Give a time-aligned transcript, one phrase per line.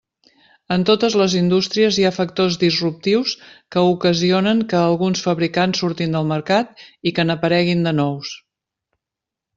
[0.75, 3.35] En totes les indústries hi ha factors disruptius
[3.75, 8.37] que ocasionen que alguns fabricants surtin del mercat i que n'apareguin nous.